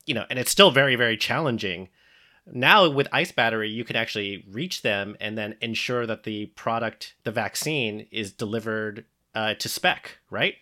[0.06, 1.88] you know, and it's still very very challenging.
[2.46, 7.16] Now with ice battery you can actually reach them and then ensure that the product
[7.24, 10.54] the vaccine is delivered uh, to spec right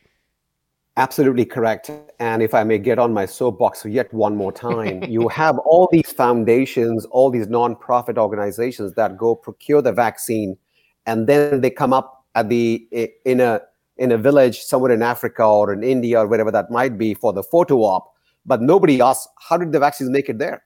[0.99, 1.91] Absolutely correct.
[2.19, 5.89] And if I may get on my soapbox yet one more time, you have all
[5.91, 10.59] these foundations, all these nonprofit organizations that go procure the vaccine,
[11.07, 12.87] and then they come up at the
[13.25, 13.63] in a
[13.97, 17.33] in a village somewhere in Africa or in India or wherever that might be for
[17.33, 18.13] the photo op,
[18.45, 20.63] but nobody asks how did the vaccines make it there,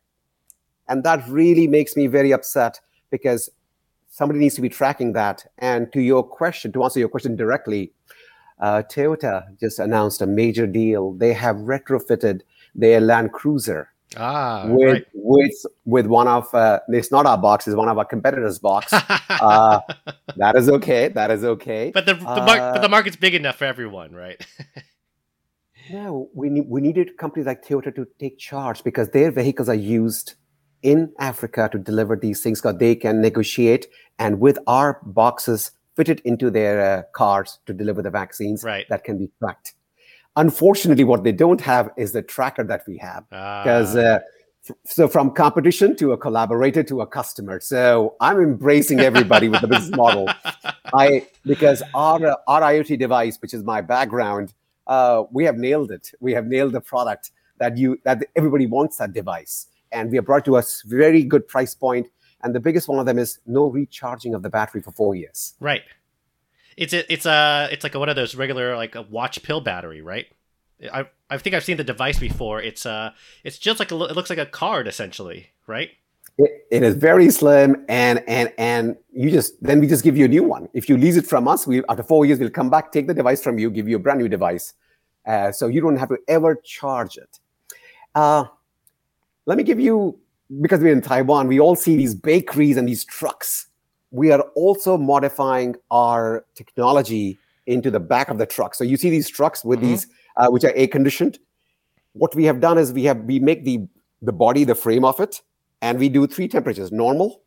[0.88, 3.48] and that really makes me very upset because
[4.08, 5.44] somebody needs to be tracking that.
[5.58, 7.92] And to your question, to answer your question directly,
[8.58, 11.12] uh, Toyota just announced a major deal.
[11.12, 12.40] They have retrofitted
[12.74, 15.04] their Land Cruiser Ah, with right.
[15.14, 15.52] with
[15.84, 18.92] with one of uh, it's not our box, it's one of our competitors' box.
[18.92, 19.80] uh,
[20.36, 21.08] that is okay.
[21.08, 21.90] That is okay.
[21.92, 24.44] but the, the mar- but uh, the market's big enough for everyone, right?
[25.90, 29.74] No, we need we needed companies like Toyota to take charge because their vehicles are
[29.74, 30.34] used
[30.82, 33.86] in Africa to deliver these things because they can negotiate
[34.18, 38.86] and with our boxes fitted into their uh, cars to deliver the vaccines Right.
[38.90, 39.74] that can be tracked.
[40.36, 44.18] Unfortunately, what they don't have is the tracker that we have because Ah, uh,
[44.68, 47.58] f- so from competition to a collaborator to a customer.
[47.60, 50.28] So I'm embracing everybody with the business model.
[50.92, 54.52] I because our uh, our IoT device, which is my background,
[54.86, 56.12] uh, we have nailed it.
[56.20, 60.26] We have nailed the product that you that everybody wants that device, and we have
[60.26, 62.08] brought to us very good price point.
[62.42, 65.54] And the biggest one of them is no recharging of the battery for four years.
[65.60, 65.82] right.
[66.76, 69.62] It's a, it's a it's like a, one of those regular like a watch pill
[69.62, 70.26] battery, right?
[70.92, 72.60] I I think I've seen the device before.
[72.60, 73.12] It's uh
[73.44, 75.90] it's just like a, it looks like a card essentially, right?
[76.38, 80.26] It, it is very slim, and and and you just then we just give you
[80.26, 80.68] a new one.
[80.74, 83.14] If you lease it from us, we after four years we'll come back, take the
[83.14, 84.74] device from you, give you a brand new device,
[85.26, 87.40] uh, so you don't have to ever charge it.
[88.14, 88.44] Uh,
[89.46, 90.18] let me give you
[90.60, 93.66] because we're in Taiwan, we all see these bakeries and these trucks.
[94.10, 98.74] We are also modifying our technology into the back of the truck.
[98.74, 99.82] So you see these trucks with Mhm.
[99.82, 100.06] these
[100.36, 101.38] uh, which are air conditioned.
[102.12, 103.86] What we have done is we have we make the
[104.22, 105.42] the body, the frame of it,
[105.82, 107.42] and we do three temperatures: normal,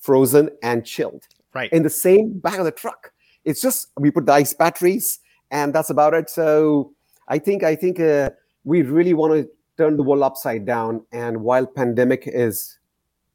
[0.00, 1.22] frozen, and chilled
[1.54, 1.72] Right.
[1.72, 3.12] in the same back of the truck.
[3.44, 5.18] It's just we put the ice batteries,
[5.50, 6.28] and that's about it.
[6.30, 6.92] So
[7.28, 8.30] I think I think uh,
[8.64, 11.04] we really want to turn the world upside down.
[11.12, 12.78] And while pandemic is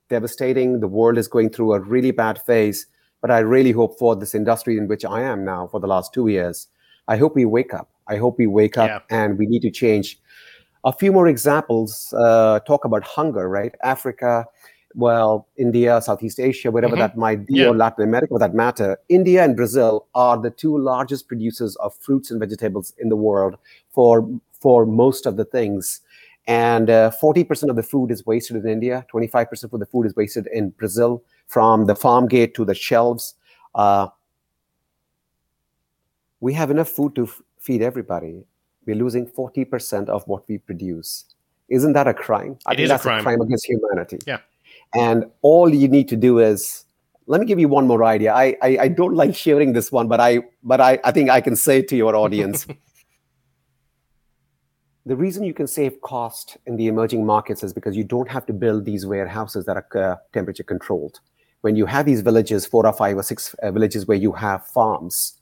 [0.10, 2.88] devastating, the world is going through a really bad phase.
[3.22, 6.14] But I really hope for this industry in which I am now for the last
[6.14, 6.68] two years,
[7.08, 7.90] I hope we wake up.
[8.08, 9.00] I hope we wake up, Yeah.
[9.24, 10.20] and we need to change.
[10.86, 13.74] A few more examples uh, talk about hunger, right?
[13.84, 14.46] Africa,
[14.96, 17.00] well, India, Southeast Asia, whatever Mhm.
[17.00, 17.68] that might be, Yeah.
[17.70, 18.98] or Latin America for that matter.
[19.10, 23.58] India and Brazil are the two largest producers of fruits and vegetables in the world
[23.90, 26.02] for for most of the things.
[26.48, 30.16] And uh, 40% of the food is wasted in India, 25% of the food is
[30.16, 33.36] wasted in Brazil, from the farm gate to the shelves.
[33.76, 34.08] Uh,
[36.40, 38.46] we have enough food to f- feed everybody.
[38.86, 41.26] We're losing 40% of what we produce.
[41.68, 42.58] Isn't that a crime?
[42.66, 43.20] I It is a crime.
[43.20, 44.20] a crime against humanity.
[44.26, 44.40] Yeah.
[44.96, 46.86] And all you need to do is
[47.26, 48.34] let me give you one more idea.
[48.34, 51.42] I, I, I don't like sharing this one, but I but I, I think I
[51.42, 52.66] can say it to your audience.
[55.08, 58.46] the reason you can save cost in the emerging markets is because you don't have
[58.46, 61.20] to build these warehouses that are uh, temperature controlled.
[61.62, 64.66] When you have these villages, four or five or six uh, villages where you have
[64.68, 65.36] farms,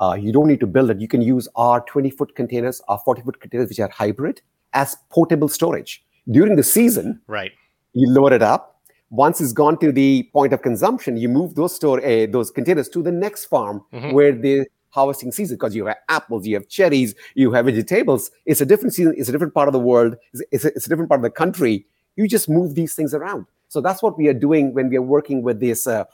[0.00, 1.00] uh, you don't need to build it.
[1.00, 4.42] You can use our 20 foot containers, our 40 foot containers, which are hybrid,
[4.72, 6.04] as portable storage.
[6.30, 7.52] During the season, Right.
[7.92, 8.80] you load it up.
[9.10, 12.88] Once it's gone to the point of consumption, you move those store uh, those containers
[12.88, 14.12] to the next farm Mhm.
[14.12, 18.30] where the harvesting season because you have apples, you have cherries, you have vegetables.
[18.44, 19.14] It's a different season.
[19.16, 20.16] It's a different part of the world.
[20.50, 21.86] It's, a, it's a different part of the country.
[22.16, 23.46] You just move these things around.
[23.68, 26.04] So that's what we are doing when we are working with this uh,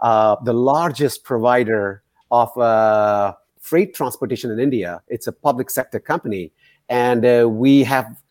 [0.00, 5.02] uh, the largest provider of uh, freight transportation in India.
[5.08, 6.52] It's a public sector company,
[6.88, 8.22] and uh, we have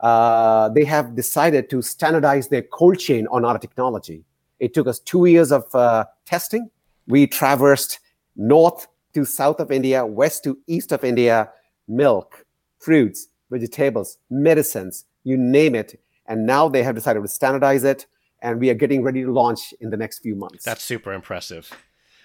[0.00, 4.24] uh, they have decided to standardize their cold chain on our technology.
[4.60, 6.70] It took us two years of uh, testing.
[7.06, 8.00] We traversed
[8.36, 8.86] north
[9.16, 11.48] to south of India, west to east of India,
[11.88, 12.44] milk,
[12.78, 15.98] fruits, vegetables, medicines, you name it.
[16.26, 18.04] And now they have decided to standardize it,
[18.42, 20.64] and we are getting ready to launch in the next few months.
[20.64, 21.70] That's super impressive.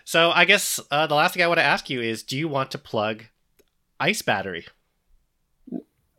[0.03, 2.49] So I guess uh, the last thing I want to ask you is, do you
[2.49, 3.23] want to plug
[4.01, 4.65] Ice Battery?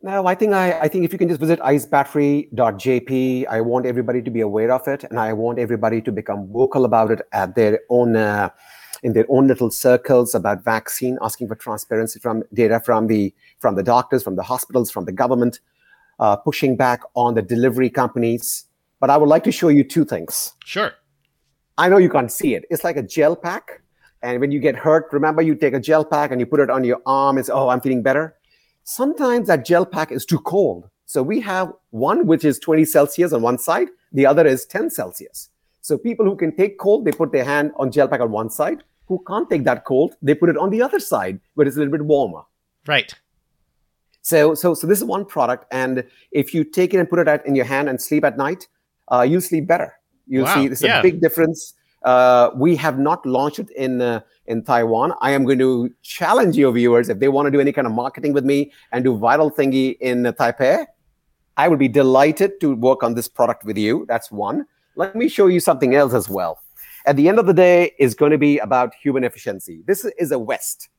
[0.01, 4.23] No, I think I, I think if you can just visit icebattery.jp, I want everybody
[4.23, 7.53] to be aware of it, and I want everybody to become vocal about it at
[7.53, 8.49] their own uh,
[9.03, 13.75] in their own little circles about vaccine, asking for transparency from data from the from
[13.75, 15.59] the doctors, from the hospitals, from the government,
[16.19, 18.65] uh, pushing back on the delivery companies.
[18.99, 20.53] But I would like to show you two things.
[20.63, 20.91] Sure.
[21.77, 22.65] I know you can't see it.
[22.69, 23.81] It's like a gel pack.
[24.21, 26.69] And when you get hurt, remember you take a gel pack and you put it
[26.69, 28.35] on your arm and say, oh, I'm feeling better.
[28.83, 30.89] Sometimes that gel pack is too cold.
[31.05, 34.89] So we have one which is 20 Celsius on one side, the other is 10
[34.89, 35.49] Celsius.
[35.81, 38.49] So people who can take cold, they put their hand on gel pack on one
[38.49, 38.83] side.
[39.13, 41.79] Who can't take that cold, they put it on the other side where it's a
[41.79, 42.41] little bit warmer.
[42.87, 43.13] Right.
[44.23, 47.27] So, so, so this is one product, and if you take it and put it
[47.27, 48.67] out in your hand and sleep at night,
[49.11, 49.93] uh, you'll sleep better.
[50.25, 50.99] You'll Wow, see there's yeah.
[50.99, 51.75] a big difference.
[52.03, 55.13] Uh, we have not launched it in uh, in Taiwan.
[55.21, 57.93] I am going to challenge your viewers if they want to do any kind of
[57.93, 60.87] marketing with me and do viral thingy in uh, Taipei.
[61.57, 64.05] I would be delighted to work on this product with you.
[64.07, 64.65] That's one.
[64.95, 66.62] Let me show you something else as well.
[67.05, 69.83] At the end of the day, is going to be about human efficiency.
[69.85, 70.89] This is a vest.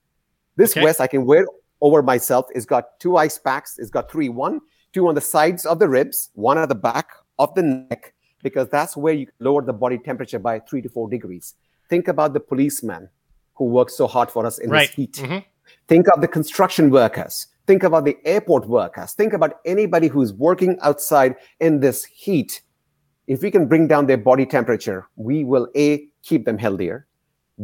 [0.57, 0.85] This Okay.
[0.85, 1.47] vest I can wear
[1.81, 2.47] over myself.
[2.55, 3.79] It's got two ice packs.
[3.79, 4.61] It's got three, one,
[4.93, 8.13] two on the sides of the ribs, one at the back of the neck,
[8.43, 11.55] because that's where you lower the body temperature by three to four degrees.
[11.89, 13.09] Think about the policeman
[13.55, 14.89] who works so hard for us in Right.
[14.89, 15.13] this heat.
[15.15, 15.45] Mhm.
[15.89, 17.47] Think of the construction workers.
[17.67, 19.15] Think about the airport workers.
[19.15, 22.61] Think about anybody who's working outside in this heat.
[23.27, 27.07] If we can bring down their body temperature, we will A, keep them healthier,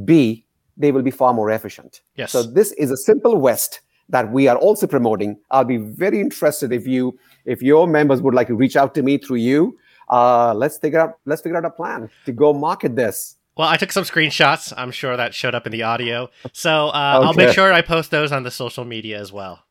[0.05, 0.47] B,
[0.77, 2.01] they will be far more efficient.
[2.17, 2.33] Yes.
[2.33, 5.39] So this is a simple West that we are also promoting.
[5.51, 9.03] I'll be very interested if you, if your members would like to reach out to
[9.03, 9.79] me through you.
[10.09, 13.37] Uh, let's figure out, let's figure out a plan to go market this.
[13.57, 14.73] Well, I took some screenshots.
[14.77, 16.31] I'm sure that showed up in the audio.
[16.53, 19.65] So uh, I'll make sure I post those on the social media as well.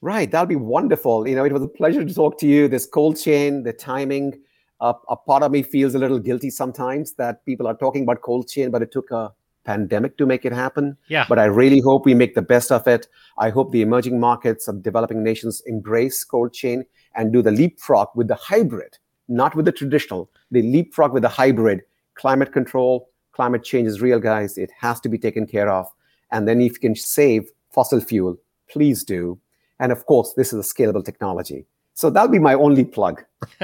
[0.00, 1.28] Right, that'll be wonderful.
[1.28, 2.66] You know, it was a pleasure to talk to you.
[2.66, 4.41] This cold chain, the timing,
[4.82, 8.20] uh, a part of me feels a little guilty sometimes that people are talking about
[8.20, 9.32] cold chain, but it took a
[9.64, 10.96] pandemic to make it happen.
[11.06, 11.24] Yeah.
[11.28, 13.06] But I really hope we make the best of it.
[13.38, 18.08] I hope the emerging markets of developing nations embrace cold chain and do the leapfrog
[18.16, 20.28] with the hybrid, not with the traditional.
[20.50, 21.82] They leapfrog with the hybrid.
[22.16, 24.58] Climate control, climate change is real, guys.
[24.58, 25.86] It has to be taken care of.
[26.32, 28.36] And then if you can save fossil fuel,
[28.68, 29.38] please do.
[29.78, 31.66] And of course, this is a scalable technology.
[31.94, 33.24] So that'll be my only plug.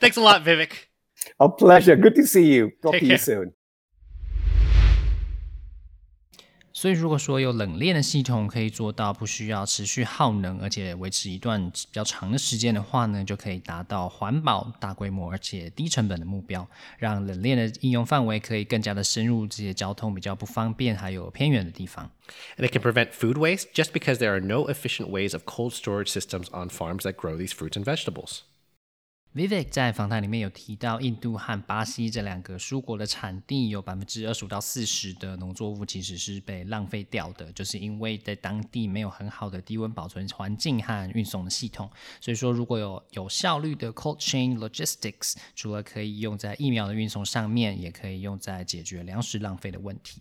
[0.00, 0.72] Thanks a lot, Vivek.
[1.40, 1.96] A pleasure.
[1.96, 2.72] Good to see you.
[2.82, 3.54] Talk Take to you soon.
[6.82, 16.68] 所以，如果说有冷链的系统可以做到不需要持续耗能，而且维持一段比较长的时间的话呢，就可以达到环保、大规模而且低成本的目标，
[16.98, 22.10] 让冷链的应用范围可以更加的深入这些交通比较不方便还有偏远的地方。
[22.58, 26.08] And it can prevent food waste just because there are no efficient ways of cold storage
[26.08, 28.40] systems on farms that grow these fruits and vegetables.
[29.34, 41.90] Vivek 在访谈里面有提到，印度和巴西这两个蔬果的产地有百分之二十五到四十的农作物其实是被浪费掉的，就是因为在当地没有很好的低温保存环境和运送的系统。
[42.20, 50.20] 所以说，如果有有效率的 cold chain logistics，除了可以用在疫苗的运送上面，也可以用在解决粮食浪费的问题。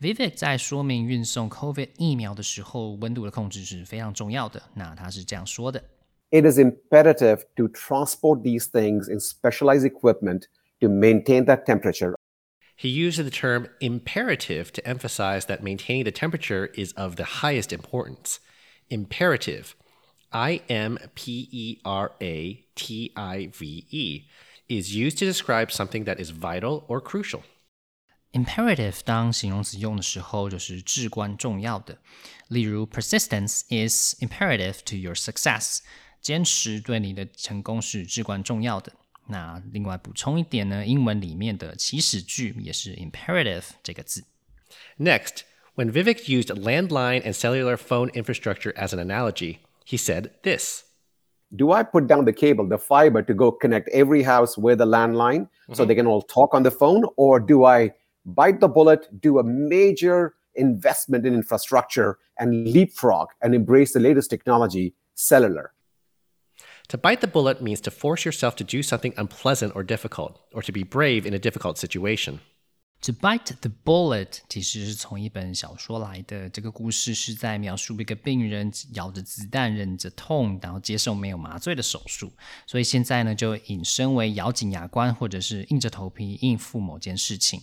[0.00, 4.62] Vivek 在说明运送 COVID 疫苗的时候，温度的控制是非常重要的。
[4.74, 5.82] 那他是这样说的。
[6.31, 10.47] It is imperative to transport these things in specialized equipment
[10.81, 12.15] to maintain that temperature.
[12.75, 17.73] He used the term imperative to emphasize that maintaining the temperature is of the highest
[17.73, 18.39] importance.
[18.89, 19.75] Imperative,
[20.31, 24.27] I M P E R A T I V E,
[24.69, 27.43] is used to describe something that is vital or crucial.
[28.33, 31.97] Imperative 当形容词用的时候，就是至关重要的。
[32.49, 35.79] 例如，persistence is imperative to your success，
[36.21, 38.91] 坚持对你的成功是至关重要的。
[39.27, 44.23] 那另外补充一点呢，英文里面的祈使句也是 imperative 这个字。
[44.97, 45.41] Next,
[45.75, 50.83] when Vivek used landline and cellular phone infrastructure as an analogy, he said this.
[51.55, 54.85] Do I put down the cable, the fiber, to go connect every house with a
[54.85, 57.05] landline so they can all talk on the phone?
[57.15, 57.91] Or do I
[58.25, 64.29] bite the bullet, do a major investment in infrastructure, and leapfrog and embrace the latest
[64.29, 65.73] technology, cellular?
[66.91, 70.61] To bite the bullet means to force yourself to do something unpleasant or difficult, or
[70.63, 72.39] to be brave in a difficult situation.
[73.01, 76.49] To bite the bullet 其实是从一本小说来的。
[76.49, 82.31] 这个故事是在描述一个病人咬着子弹，忍着痛，然后接受没有麻醉的手术。
[82.65, 87.61] 所以现在呢，就引申为咬紧牙关，或者是硬着头皮应付某件事情。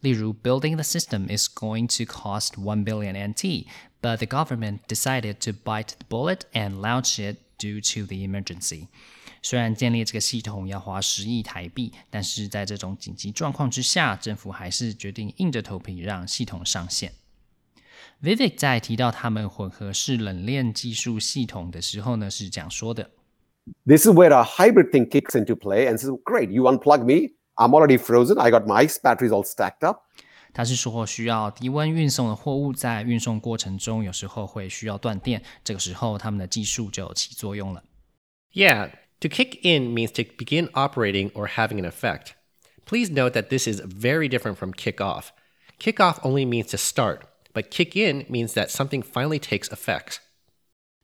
[0.00, 3.66] 例如，building the system is going to cost one billion NT,
[4.00, 8.88] but the government decided to bite the bullet and launch it due to the emergency.
[9.42, 17.12] 虽然建立这个系统要花十亿台币，但是在这种紧急状况之下，政府还是决定硬着头皮让系统上线。
[18.22, 23.10] Vivek 在提到他们混合式冷链技术系统的时候呢，是这样说的。
[23.84, 27.34] This is where a hybrid thing kicks into play and says, Great, you unplug me.
[27.56, 28.38] I'm already frozen.
[28.38, 30.02] I got my ice batteries all stacked up.
[30.52, 37.84] 他是说，需要低温运送的货物在运送过程中，有时候会需要断电，这个时候他们的技术就起作用了。
[38.52, 38.90] Yeah,
[39.20, 42.28] to kick in means to begin operating or having an effect.
[42.86, 45.30] Please note that this is very different from kick off.
[45.78, 47.20] Kick off only means to start,
[47.52, 50.20] but kick in means that something finally takes effect.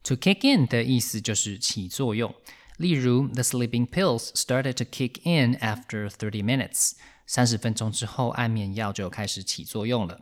[0.05, 2.35] To kick in 的意思就是起作用。
[2.79, 6.93] 例如，the sleeping pills started to kick in after thirty minutes。
[7.28, 10.22] 三十分钟之后，安眠药就开始起作用了。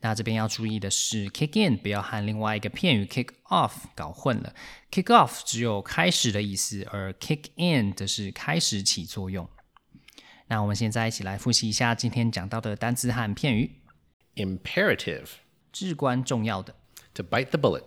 [0.00, 4.52] 那这边要注意的是，kick in 不要和另外一个片语 kick off 搞混了。
[4.90, 9.48] kick off 只有开始的意思，而 kick in 则是开始起作用。
[10.48, 13.82] 那我们现在一起来复习一下今天讲到的单词和片语。
[14.34, 15.28] Imperative
[15.72, 16.74] 至关重要的
[17.14, 17.84] ，to bite the bullet,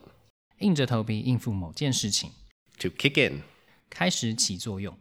[0.60, 2.32] 硬着头皮应付某件事情
[2.80, 3.44] ，to kick in.
[3.90, 4.98] 开始起作用。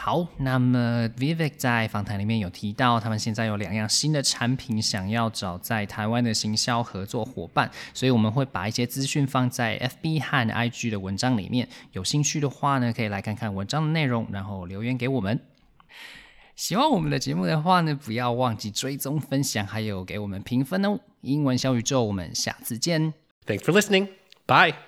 [0.00, 11.68] 好，那么 Vivek 在访谈里面有提到，他们现在有两样新的产品，想要找在台湾的行销合作伙伴，所以我们会把一些资讯放在 FB 和 IG 的文章里面。
[11.92, 15.38] 有兴趣的话呢，可以来看看文章的内容，然后留言给我们。
[16.54, 20.98] 喜欢我们的节目的话呢，不要忘记追踪、分享，还有给我们评分哦。
[21.20, 23.12] 英文小宇宙，我们下次见。
[23.44, 24.08] Thanks for listening.
[24.46, 24.87] Bye.